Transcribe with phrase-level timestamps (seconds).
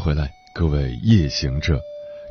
[0.00, 1.78] 回来，各位夜行者，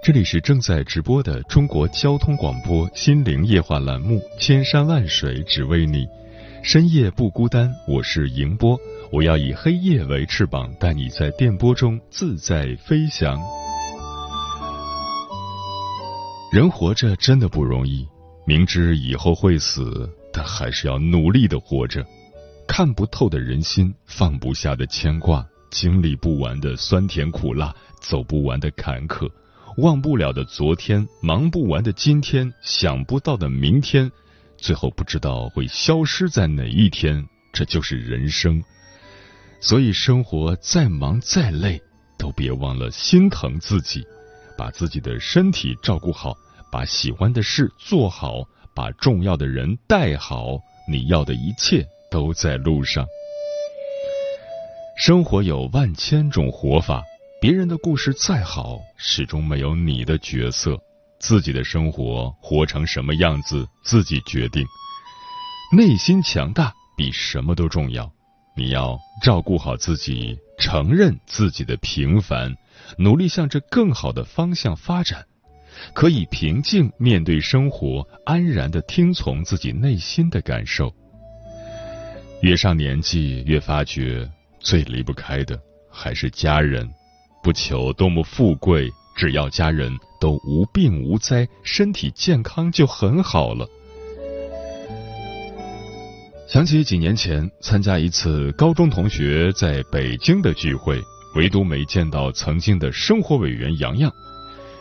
[0.03, 6.05] 这里是正在直播的中国交通广播心灵夜话栏目《千山万水只为你》，
[6.63, 8.75] 深夜不孤单，我是迎波，
[9.11, 13.39] 我要以黑夜为翅膀，带你在电波中自在飞翔。
[16.51, 18.07] 人活着真的不容易，
[18.47, 22.03] 明知以后会死，但还是要努力的活着。
[22.67, 25.47] 看不透的人心，放不下的牵挂。
[25.69, 29.29] 经历不完的酸甜苦辣，走不完的坎坷，
[29.77, 34.11] 忘不了的昨天，忙不完的今天，想不到的明天，
[34.57, 37.25] 最后不知道会消失在哪一天。
[37.51, 38.63] 这就是人生。
[39.59, 41.81] 所以，生活再忙再累，
[42.17, 44.05] 都别忘了心疼自己，
[44.57, 46.35] 把自己的身体照顾好，
[46.71, 48.43] 把喜欢的事做好，
[48.75, 53.05] 把重要的人带好，你要的一切都在路上。
[54.99, 57.01] 生活有万千种活法，
[57.39, 60.77] 别人的故事再好，始终没有你的角色。
[61.21, 64.61] 自己的生活活成什么样子，自己决定。
[65.71, 68.11] 内心强大比什么都重要。
[68.57, 72.53] 你要照顾好自己，承认自己的平凡，
[72.97, 75.25] 努力向着更好的方向发展。
[75.93, 80.93] 可以平静面对生活，安然的听从自己内心的感受。
[82.41, 84.29] 越上年纪，越发觉。
[84.59, 85.59] 最离不开的
[85.89, 86.87] 还是家人，
[87.41, 93.67] 不求多么富贵，只要家人都无病无灾，身体健康就很好了。
[96.47, 100.99] 想起几年前参加一次高中同学在北京的聚会，
[101.35, 104.11] 唯独没见到曾经的生活委员杨洋，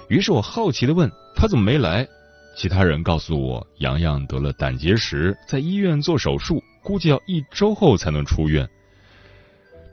[0.09, 2.09] 于是我好奇的问他怎么没来。
[2.57, 8.69] 其他人告诉我，杨洋得了胆结石，在医院做手术，估计要一周后才能出院。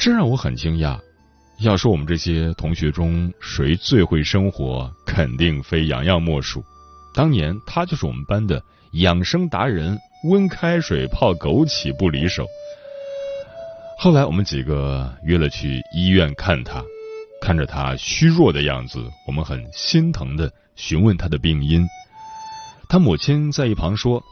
[0.06, 1.00] 这让我很惊讶。
[1.62, 6.64] 要说我们这些同学中谁最会生活，肯定非洋洋莫属。
[7.12, 8.62] 当年他就是我们班的
[8.92, 9.98] 养生达人，
[10.30, 12.46] 温开水泡枸杞不离手。
[13.98, 16.84] 后来我们几个约了去医院看他，
[17.42, 21.84] 看着他虚弱的样子，我们很心疼的询问他的病因。
[22.88, 24.24] 他母亲在一旁说：“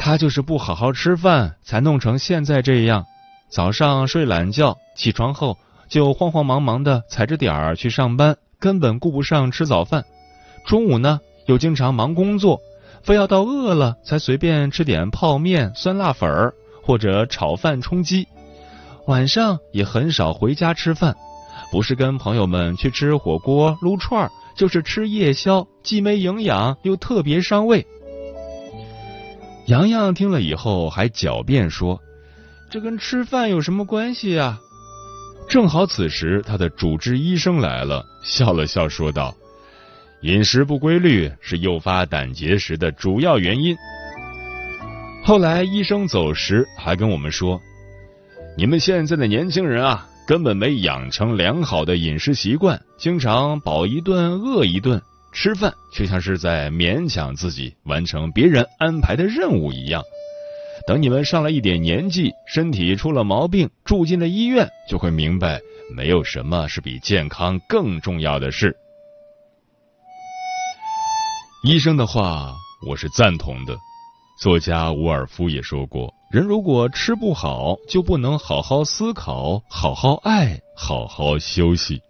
[0.00, 3.06] 他就是不好好吃饭，才弄成现在这样。”
[3.52, 10.02] 早上睡懒觉，起床后就慌慌忙忙的踩着点儿去上班，根本顾不上吃早饭。
[10.64, 12.58] 中午呢，又经常忙工作，
[13.02, 18.26] 非要到饿了才随便吃点泡面、酸辣粉儿或者炒饭充饥。
[19.06, 21.14] 晚上也很少回家吃饭，
[21.70, 27.86] 不是跟朋友们去吃火锅、撸串儿，就是吃夜宵，既没营养又特别伤胃。
[29.66, 32.00] 洋洋听了以后还狡辩说。
[32.72, 34.58] 这跟吃饭有什么关系呀？
[35.46, 39.36] 正好此时他的主治医生来了，笑了笑说道
[40.22, 43.76] ：“饮食不规律是诱发胆结石的主要原因。”
[45.22, 47.60] 后来医生走时还跟我们说
[48.56, 54.98] ：“你们现在的年轻人啊，根本没养成良好的饮食习惯，经常饱一顿饿一顿，
[55.30, 60.02] 吃饭就像是在勉强自己完成别人安排的任务一样。”
[60.86, 65.60] 等你们上了一点年纪，身体出了毛病，住进了医院，就会明白，
[65.94, 68.76] 没有什么是比健康更重要的事。
[71.64, 72.52] 医生的话，
[72.88, 73.76] 我是赞同的。
[74.40, 82.00] 作家伍尔夫也说过，人如果吃不好，就不能好好思考、好好爱、好好休息。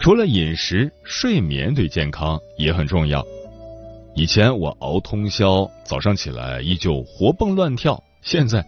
[0.00, 3.24] 除了饮食，睡眠对健康也很重要。
[4.14, 8.62] 以前我熬通宵，早上起来依旧活蹦乱跳，现在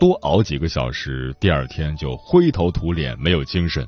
[0.00, 3.86] 多熬几个小时，第二天就灰头土脸，没有精神。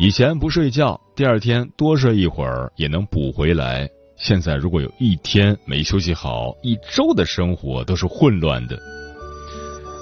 [0.00, 3.88] 以前不睡觉，第二天多睡一会儿也能补回来。
[4.16, 8.76] 现在如果有一天没休息好，一周的生活都是混乱的。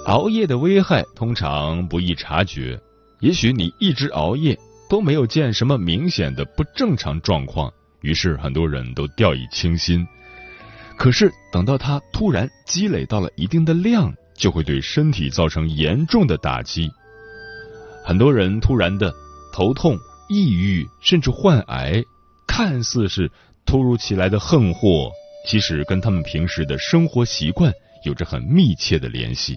[0.06, 2.80] 熬夜的危害通常不易察觉，
[3.20, 4.58] 也许你一直熬夜
[4.88, 7.70] 都没有见什么明显的不正常状况，
[8.02, 10.06] 于是很多人都掉以轻心。
[10.96, 16.90] 可是等到它突然积累到了一定的量，就会对身体造成严重的打击。
[18.04, 19.12] 很多人突然的。
[19.52, 19.98] 头痛、
[20.28, 22.04] 抑郁，甚至患癌，
[22.46, 23.28] 看似是
[23.66, 25.10] 突如其来的横祸，
[25.44, 27.72] 其实跟他们平时的生活习惯
[28.04, 29.56] 有着很密切的联系。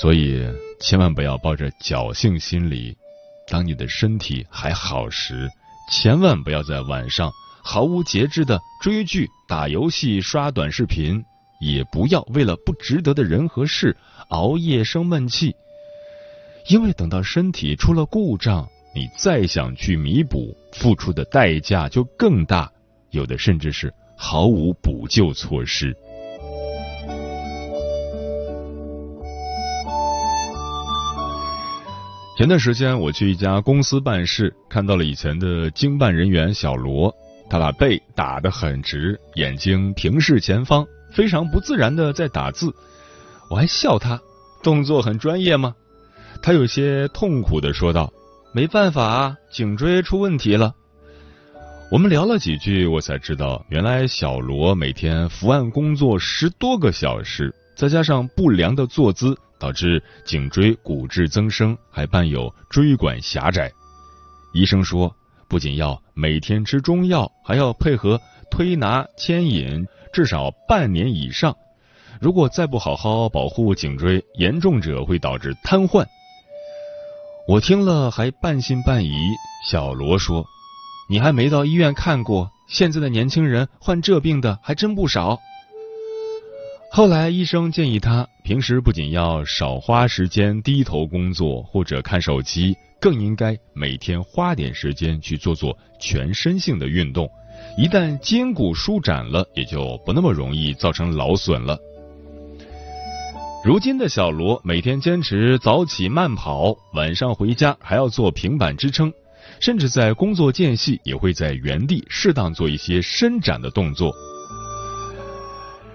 [0.00, 0.42] 所以，
[0.80, 2.96] 千万不要抱着侥幸心理。
[3.46, 5.50] 当你的身体还好时，
[5.90, 7.30] 千万不要在晚上
[7.62, 11.24] 毫无节制的追剧、打游戏、刷短视频，
[11.60, 13.96] 也不要为了不值得的人和事
[14.28, 15.54] 熬夜生闷气。
[16.68, 22.70] 因为等到身体出了故障，你再想去弥补，付出的代价就更大，
[23.10, 25.94] 有的甚至是毫无补救措施。
[32.36, 37.14] 前段时间我去一家公司办事，看到了以前的经办人员小罗，
[37.48, 42.74] 他把背打得很直，眼睛平视前方，非常不自然的在打字。
[43.48, 44.20] 我还笑他，
[44.64, 45.76] 动作很专业吗？
[46.42, 48.12] 他有些痛苦的说道
[48.52, 50.74] ：“没办法，颈椎出问题了。”
[51.88, 63.72] 我们聊了几句，我才知道，原来小罗每天伏案工作十多个小时，再加上不良的坐姿，导致颈椎骨质增生，还伴有椎管狭窄。
[64.52, 65.14] 医生说，
[65.48, 71.56] 不仅要每天吃中药，还要配合推拿牵引，至少半年以上。
[72.20, 76.06] 如果再不好好保护颈椎，严重者会导致瘫痪。
[77.48, 79.12] 我听了还半信半疑。
[79.68, 80.46] 小罗说
[81.10, 85.40] ：“你还没到医院看过，现在的年轻人患这病的还真不少。”
[86.96, 97.28] 后来医生建议他平时不仅要少花时间低头工作或者看手机，更应该每天花点时间去做做全身性的运动。
[97.76, 101.76] 一旦筋骨舒展了，也就不那么容易造成劳损了。
[103.64, 109.12] 如今的小罗每天坚持早起慢跑，晚上回家还要做平板支撑，
[109.58, 114.14] 甚至在工作间隙也会在原地适当做一些伸展的动作。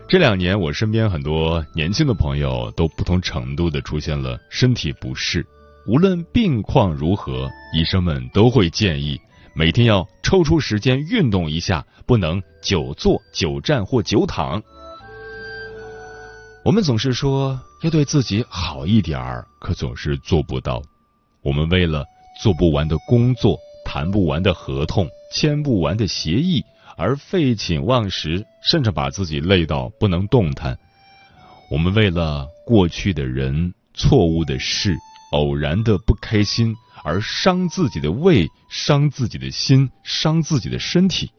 [0.09, 5.45] 这两年，我身边很多年轻的朋友都不同程度的出现了身体不适，
[5.85, 9.21] 无论病况如何，医生们都会建议
[9.53, 14.59] 每天要抽出时间运动一下，不能久坐、久站或久躺。
[16.65, 20.81] 我们总是说要对自己好一点儿，可总是做不到。
[21.44, 22.03] 我们为了
[22.41, 26.63] 做不完的工作、谈不完的合同、签不完的协议
[27.00, 30.78] 而废寝忘食，甚至把自己累到不能动弹。
[31.72, 34.98] 我们为了过去的人、错误的事、
[35.31, 41.31] 偶然的不开心而伤自己的胃、伤自己的心、伤自己的身体。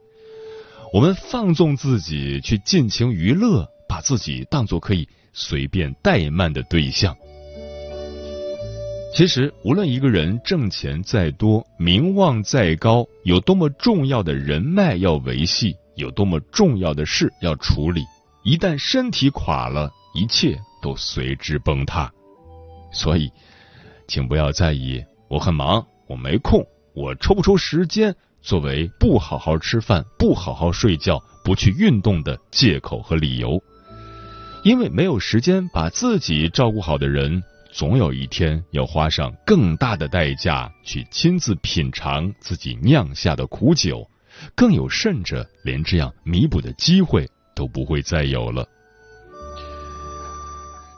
[0.93, 5.07] 我们放纵自己去尽情娱乐，把自己当作可以。
[5.33, 7.17] 随便怠慢的对象。
[9.13, 18.05] 其实，无论一个人挣钱再多，名望再高，有多么重要的人脉要维系，有多么重要的事要处理，
[18.45, 22.11] 一旦身体垮了，一切都随之崩塌。
[22.93, 23.31] 所以，
[24.07, 26.65] 请不要在意我很忙，我没空，
[26.95, 33.61] 我抽不出时间作为不好好吃饭、不好好睡觉、不去运动的借口和理由。
[34.63, 44.09] 因为没有时间把自己照顾好的人，总有一天要花上更大的代价去亲自品尝自己酿下的苦酒，
[44.55, 48.67] 更有甚者，连这样弥补的机会都不会再有了。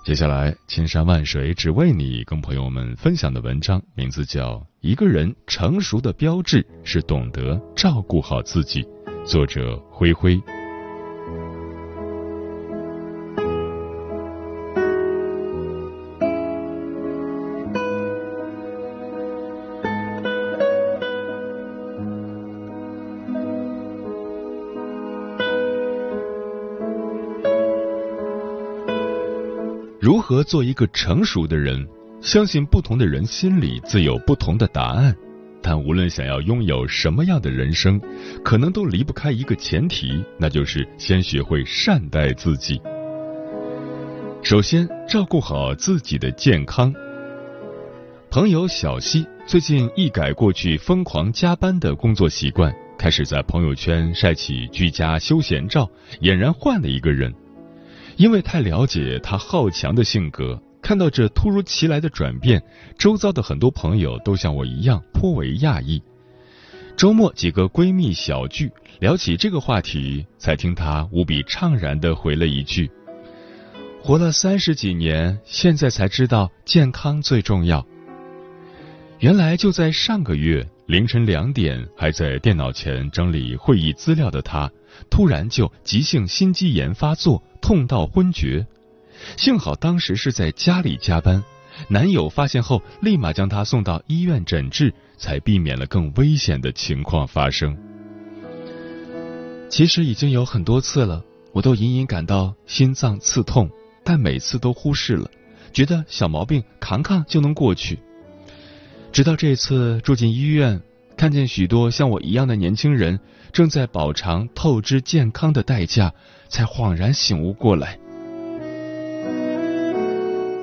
[0.04, 8.82] 接下来，千山万水只为你，跟朋友们分享的文章名字叫《一个人成熟的标志是懂得照顾好自己》，
[9.24, 10.42] 作者灰灰。
[30.02, 31.86] 如何做一个成熟的人？
[32.20, 35.14] 相信不同的人心里自有不同的答案。
[35.62, 38.00] 但无论想要拥有什么样的人生，
[38.42, 42.82] 可能都离不开一个前提，那就是先学会善待自己。
[44.42, 46.92] 首先，照顾好自己的健康。
[48.28, 55.88] 朋友小西最近一改过去疯狂加班的工作习惯，开始在朋友圈晒起居家休闲照，
[56.22, 57.32] 俨然换了一个人。
[58.22, 60.56] 因为太了解他好强的性格。
[60.80, 62.62] 看到这突如其来的转变，
[62.96, 66.00] 周遭的很多朋友都像我一样颇为讶异。
[66.96, 72.88] 周末几个闺蜜小聚，聊起这个话题，才听她无比怅然的回了一句
[74.00, 77.84] ：“活了三十几年，现在才知道健康最重要。”
[79.18, 84.70] 原来就在上个月凌晨两点，还在电脑前整理会议资料的她，
[85.10, 88.66] 突然就急性心肌炎发作，痛到昏厥。
[89.38, 91.42] 幸好当时是在家里加班，
[91.88, 97.74] 男友发现后立马将她送到医院诊治，才避免了更危险的情况发生。
[99.70, 103.70] 其实已经有很多次了，我都隐隐感到心脏刺痛，
[104.04, 105.30] 但每次都忽视了，
[105.72, 107.98] 觉得小毛病扛扛就能过去。
[109.12, 110.82] 直到这次住进医院，
[111.16, 113.20] 看见许多像我一样的年轻人
[113.52, 116.12] 正在饱尝透支健康的代价，
[116.52, 117.98] 才恍然醒悟过来。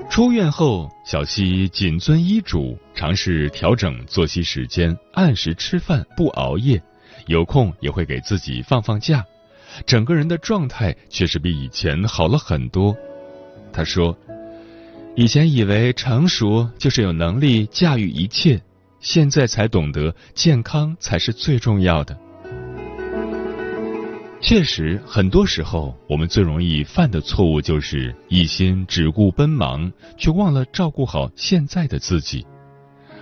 [0.07, 6.81] 出院后，小西谨遵医嘱，尝试调整作息时间，按时吃饭，不熬夜，
[7.25, 9.25] 有空也会给自己放放假，
[9.85, 12.95] 整个人的状态却是比以前好了很多。
[13.73, 14.15] 他说
[15.15, 18.61] ：“以前以为成熟就是有能力驾驭一切，
[18.99, 22.15] 现在才懂得健康才是最重要的。”
[24.41, 32.45] 确实，很多时候我们最容易犯的错误就是一心只顾奔忙，却忘了照顾好现在的自己。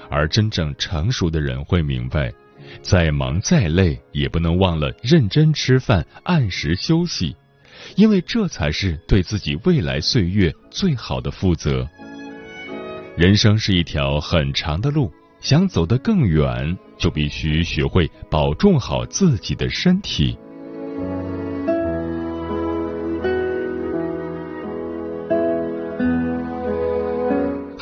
[0.09, 2.31] 而真正成熟的人会明白，
[2.81, 7.35] 再忙再累也不能忘了认真吃饭、按时休息，
[7.95, 11.85] 因为这才是对自己未来岁月最好的负责。
[13.17, 20.37] 人生是一条很长的路，想走得更远，就必须学会保重好自己的身体。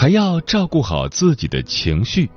[0.05, 2.29] 还要照顾好自己的情绪。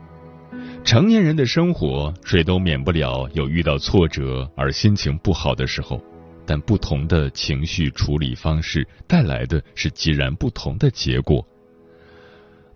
[0.83, 6.03] 成年人的生活，谁都免不了有遇到挫折而心情不好的时候，
[6.47, 11.47] 但不同的情绪处理方式带来的是截然不同的结果。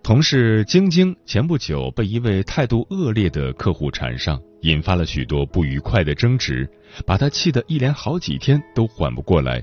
[0.03, 6.69] 同事晶晶前不久被一位态度恶劣的客户缠上，引发了许多不愉快的争执，
[7.03, 9.59] 把他气得一连好几天都缓不过来。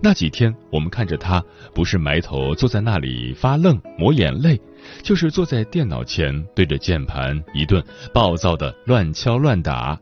[0.00, 1.44] 那几天，我们看着他，
[1.74, 4.60] 不是埋头坐在那里发愣抹眼泪，
[5.02, 7.82] 就是坐在电脑前对着键盘一顿
[8.14, 9.98] 暴躁的乱敲乱打。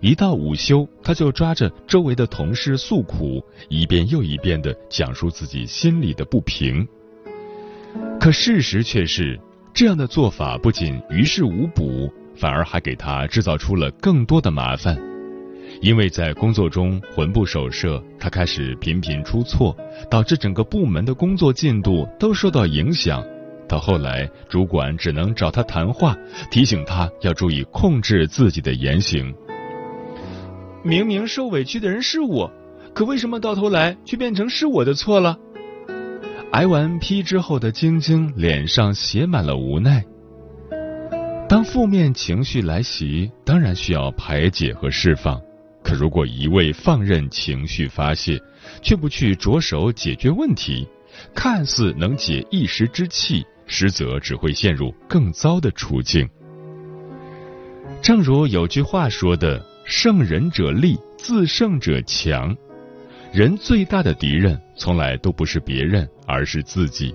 [0.00, 6.88] 一到午休，他就抓着周围的同事诉苦，一遍又一遍的讲述自己心里的不平。
[8.18, 9.38] 可事实却是，
[9.74, 15.09] 这样的做法不仅于事无补，反而还给他制造出了更多的麻烦。
[15.80, 19.74] 因为在工作中魂不守舍，他开始频频出错，
[20.10, 23.24] 导致整个部门的工作进度都受到影响。
[23.66, 26.14] 到后来，主管只能找他谈话，
[26.50, 29.32] 提醒他要注意控制自己的言行。
[30.82, 32.50] 明明受委屈的人是我，
[32.92, 35.38] 可为什么到头来却变成是我的错了？
[36.52, 40.04] 挨完批之后的晶晶脸上写满了无奈。
[41.48, 45.40] 当负面情绪来袭，当然需要排解和释放。
[45.90, 48.40] 可如果一味放任情绪发泄，
[48.80, 50.86] 却不去着手解决问题，
[51.34, 56.28] 看似能解一时之气，实则只会陷入更糟的处境。
[58.00, 62.56] 正如有句话说的：“胜人者力，自胜者强。”
[63.34, 67.12] 人最大的敌人从来都不是别人，而是自己。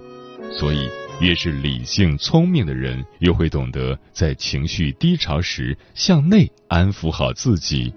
[0.52, 0.90] 所以，
[1.22, 7.94] 越是理性聪明的人，越会懂得在情绪低潮时向内安抚好自己。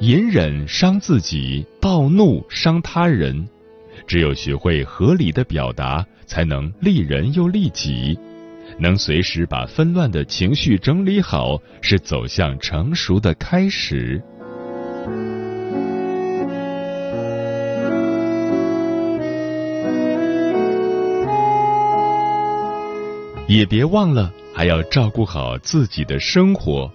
[0.00, 3.48] 隐忍伤自己，暴怒伤他人。
[4.06, 8.18] 只有学会合理的表达，才能利人又利己。
[8.78, 14.22] 能随时把纷乱的情绪整理好，是走向成熟的开始。
[23.48, 26.90] 也别忘了，还要照顾好自己的生活。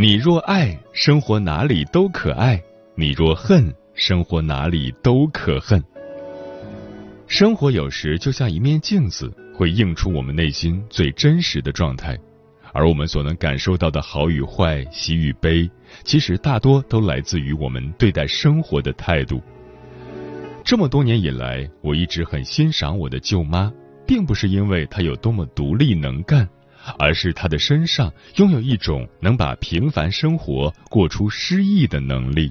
[0.00, 2.58] 你若爱，生活哪里都可爱；
[2.94, 5.84] 你若恨，生活哪里都可恨。
[7.26, 12.18] 生活有时就像一面镜子，会映出我们内心最真实的状态。
[12.72, 15.70] 而我们所能感受到的好与坏、喜与悲，
[16.02, 19.42] 其实大多都来自于我们对待生活的态度。
[20.64, 23.70] 这么多年以来，我一直很欣赏我的舅妈，
[24.06, 26.48] 并不是因为她有多么独立能干，
[26.98, 32.50] 而是她的身上拥有一种能把平凡生活过出诗意的能力。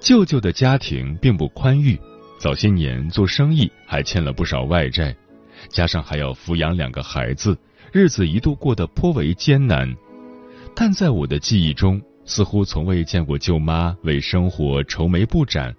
[0.00, 1.98] 舅舅的家庭并不宽裕，
[2.38, 5.14] 早些年做生意还欠了不少外债，
[5.68, 7.58] 加上还要抚养两个孩子。
[7.90, 9.92] 日子一度过得颇为艰难，
[10.76, 15.74] 但在我的记忆中，似乎从未见过舅妈为生活愁眉不展。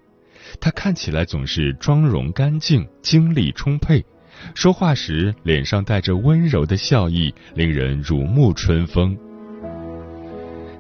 [0.60, 4.04] 她看起来总是妆容干净，精力充沛，
[4.56, 9.18] 说话时脸上带着温柔的笑意，令人如沐春风。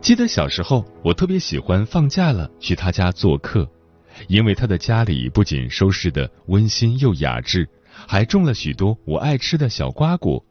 [0.01, 3.70] 记得小时候，我特别喜欢放假了去他家做客，
[4.28, 7.68] 因为他的家里不仅收拾的温馨又雅致，
[8.08, 10.44] 还种了许多我爱吃的小瓜果。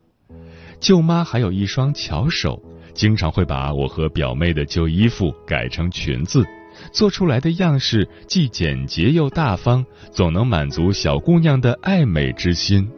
[0.78, 2.62] 舅妈还有一双巧手，
[2.92, 6.44] 经常会把我和表妹的旧衣服改成裙子，
[6.92, 12.88] 做出来的样式既简洁又大方，总能满足小姑娘的爱美之心。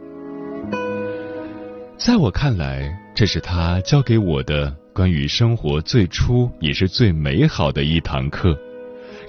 [2.03, 8.57] 在我看来，这是他教给我的关于生活最初也是最美好的一堂课，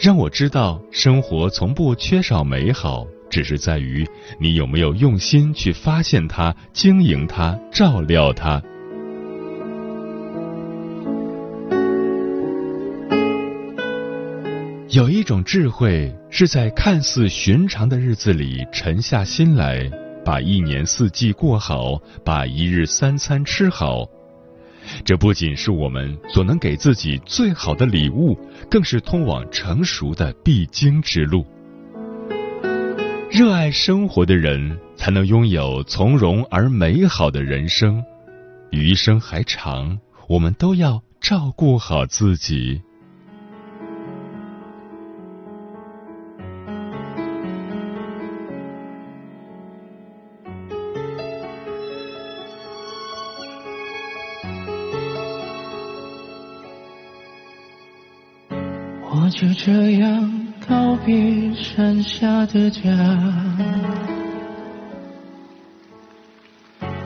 [0.01, 3.07] 让我知道生活从不缺少美好。
[3.29, 4.09] 只是在于
[4.41, 8.63] 你有没有用心去发现它、经营它、照料它。
[14.89, 19.91] 有一种智慧，是在看似寻常的日子里沉下心来，
[20.25, 24.07] 把一年四季过好，把一日三餐吃好。
[25.05, 28.37] 这不仅是我们所能给自己最好的礼物，
[28.71, 31.47] 更是通往成熟的必经之路。
[33.31, 38.03] 热爱生活的人，才能拥有从容而美好的人生。
[38.71, 39.99] 余生还长，
[40.29, 42.83] 我们都要照顾好自己。
[59.43, 60.31] 就这样。
[60.69, 62.81] 告别山下的家，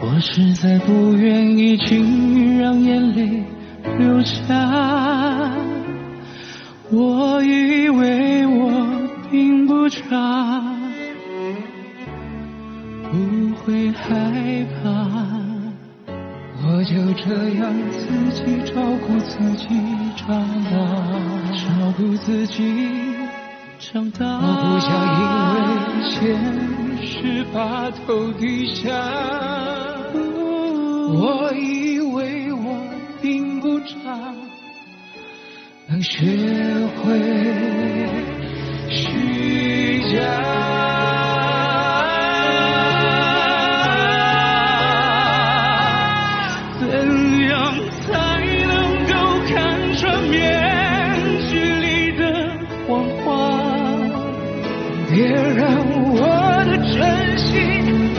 [0.02, 3.42] 我实在不愿意轻易让眼泪
[3.98, 5.50] 流下。
[6.90, 10.62] 我以为我并不差，
[13.10, 15.15] 不会害怕，
[16.76, 18.74] 我就这样自己照
[19.06, 19.64] 顾自己
[20.14, 20.28] 长
[20.64, 20.70] 大，
[21.56, 21.64] 照
[21.96, 23.16] 顾自己。
[23.78, 25.56] 长大，我不想因为
[26.10, 26.14] 现
[27.02, 28.92] 实把头低下。
[31.14, 32.86] 我以为我
[33.22, 34.34] 并不差，
[35.86, 36.26] 能学
[37.02, 37.18] 会
[38.90, 41.05] 虚假。
[55.08, 55.68] 别让
[56.10, 58.14] 我的真心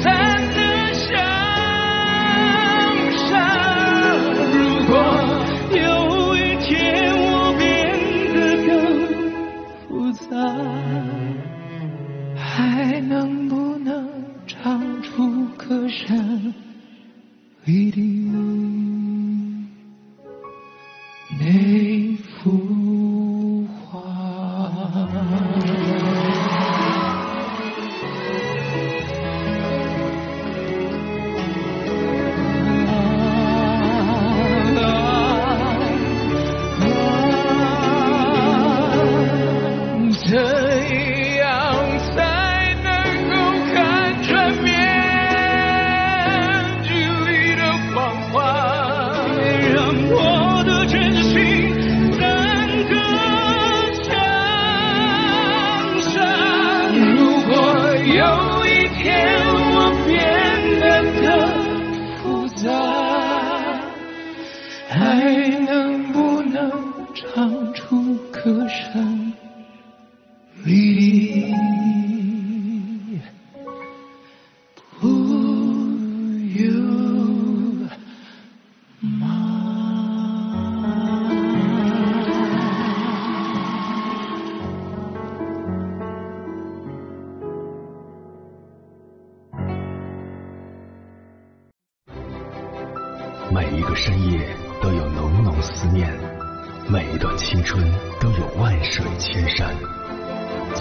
[0.00, 0.27] 散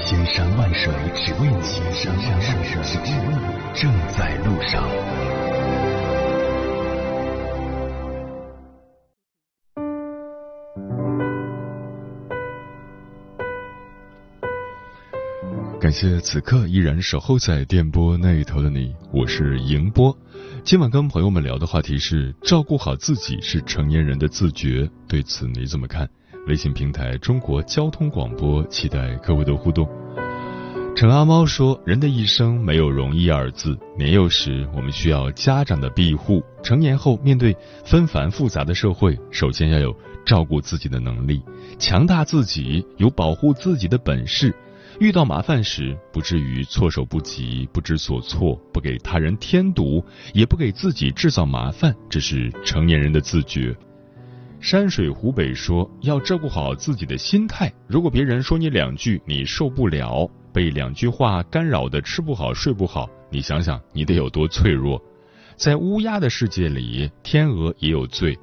[0.10, 1.62] 千山万水只为你，
[1.93, 3.41] 千山万水只为你，
[3.74, 4.88] 正在路上。
[15.78, 20.17] 感谢此刻依然守候在电波那一头的你，我是迎波。
[20.63, 24.89] 今晚跟朋友们聊的话题是：照顾好自己是成年人的自觉。
[25.06, 26.10] 对此你怎么看？
[26.47, 29.88] 微信平台中国交通广播，期待各位的互动。
[30.95, 33.77] 陈阿猫说：“人的一生没有容易二字。
[33.97, 39.93] 年幼时，我们需要家长的庇护；成年后，面对纷繁复杂的社会，首先要有
[40.25, 41.41] 照顾自己的能力，
[41.77, 44.55] 强大自己，有保护自己的本事。”
[44.99, 53.75] 遇到麻烦时，不至于措手不及、不知所措，不给他人添堵，也不给自己制造麻烦，这是成年人的自觉。
[54.60, 57.72] 山水湖北说，要照顾好自己的心态。
[57.88, 65.02] 如果别人说你两句，你受不了，被两句话干扰的吃不好睡不好，你想想你得有多脆弱。
[65.56, 68.38] 在乌鸦的世界里，天鹅也有罪。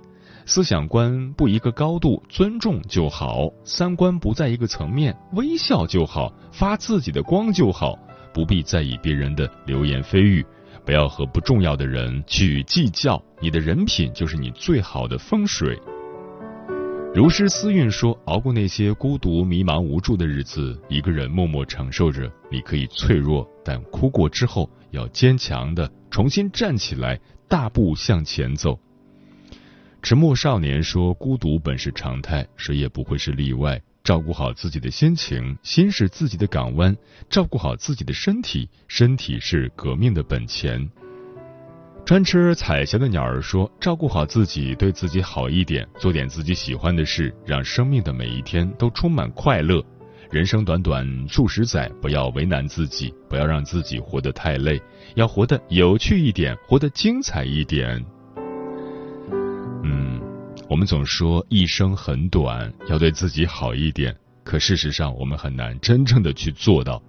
[0.46, 7.98] 思想观不一个高度，尊重就好；三观不在一个层面，微笑就好，发自己的光就好，
[8.32, 10.44] 不必在意别人的流言蜚语，
[10.84, 13.20] 不要和不重要的人去计较。
[13.40, 15.78] 你的人品就是你最好的风水。
[17.14, 28.76] 如诗思韵说：“熬过那些孤独、迷茫、无助的日子，一个人默默承受着，你可以脆弱，但哭过之后要坚强的重新站起来，大步向前走。”
[30.02, 33.80] 迟暮少年说：“孤独本是常态，谁也不会是例外。
[34.02, 36.92] 照顾好自己的心情，心是自己的港湾；
[37.30, 40.90] 照顾好自己的身体，身体是革命的本钱。”
[42.04, 49.82] 专吃彩霞的鸟儿说：“照顾好自己，对自己好一点，做点自己喜欢的事，让生命的每一天都充满快乐。
[50.30, 54.78] 人生短短数十载，不要为难自己，不要让自己活得太累，
[55.14, 58.04] 要活得有趣一点，活得精彩一点。”
[59.82, 60.20] 嗯，
[60.68, 64.14] 我们总说一生很短，要对自己好一点。
[64.44, 67.02] 可事实上，我们很难真正的去做到。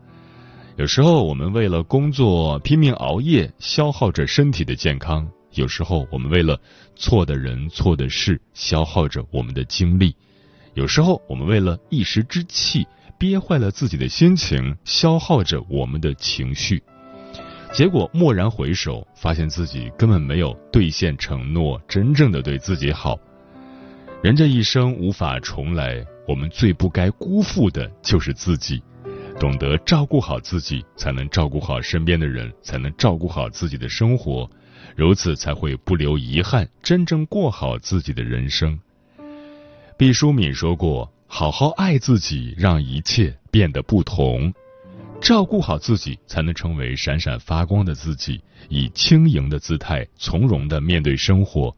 [0.77, 6.59] 有时候，我们为了工作拼命熬夜，消耗着身体的健康；有时候，我们为了
[6.97, 10.13] 错的人、错的事，消耗着我们的精力；
[10.73, 12.85] 有时候，我们为了一时之气，
[13.17, 16.83] 憋坏了自己的心情，消耗着我们的情绪。
[17.71, 23.17] 结果蓦然回首，发现自己根本没有兑现承诺，真正的对自己好。
[24.21, 28.83] 人这一生无法重来，我们最不该辜负的就是自己。
[29.39, 34.49] 懂得照顾好自己，才能照顾好身边的人，才能照顾好自己的生活，
[34.95, 38.79] 如此才会不留遗憾，真正过好自己的人生。
[39.97, 44.53] 毕淑敏说过：“好好爱自己，让一切变得不同。”
[45.21, 51.75] 照顾好自己，才能成为闪闪发光的自己，以轻盈的姿态从容的面对生活。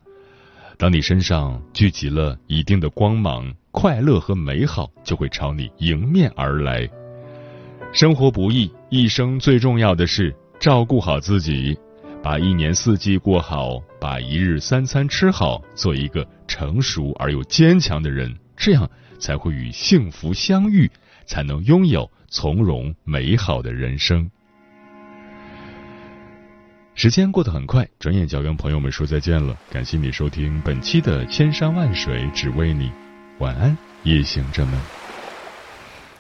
[0.78, 6.88] 当你身上聚集了一定的光芒，快乐和美好就会朝你迎面而来。
[7.98, 11.76] 生活不易，一生最重要的是照顾好自己，
[12.22, 20.88] 把一年四季过好，把一日三餐吃好，做一个成熟而又坚强的人，这样才会与幸福相遇，
[21.26, 22.08] 才能拥有。
[22.30, 24.30] 从容美好的人生。
[26.94, 29.58] 时间过得很快，转眼就要跟朋友们说再见了。
[29.72, 32.90] 感谢你收听本期的《千山万水只为你》，
[33.40, 34.80] 晚安，夜行者们。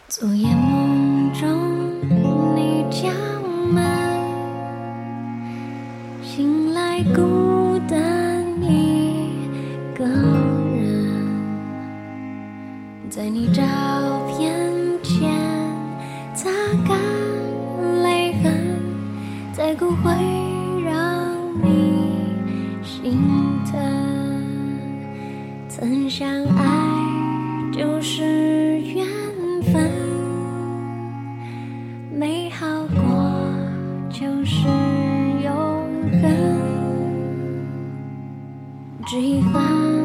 [0.08, 1.48] 昨夜梦中
[2.56, 3.14] 你将
[3.74, 3.84] 门，
[6.22, 9.32] 醒来孤单一
[9.96, 11.14] 个人，
[13.10, 13.64] 在你照
[14.28, 14.54] 片
[15.04, 15.30] 前
[16.34, 16.50] 擦
[16.88, 16.98] 干
[18.04, 18.54] 泪痕。
[19.54, 20.12] 再不会
[20.86, 22.04] 让你
[22.84, 23.20] 心
[23.66, 23.74] 疼，
[25.68, 26.30] 曾想
[39.08, 39.97] 只遗憾